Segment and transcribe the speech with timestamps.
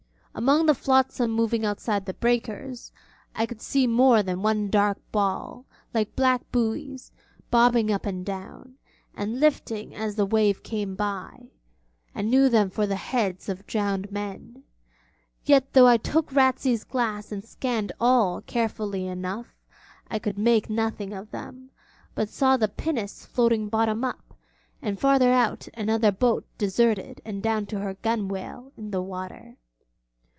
[0.33, 2.93] Among the flotsam moving outside the breakers
[3.35, 7.11] I could see more than one dark ball, like black buoys,
[7.51, 8.75] bobbing up and down,
[9.13, 11.49] and lifting as the wave came by:
[12.15, 14.63] and knew them for the heads of drowned men.
[15.43, 19.47] Yet though I took Ratsey's glass and scanned all carefully enough,
[20.09, 21.71] I could make nothing of them,
[22.15, 24.33] but saw the pinnace floating bottom up,
[24.81, 29.57] and farther out another boat deserted and down to her gunwale in the water.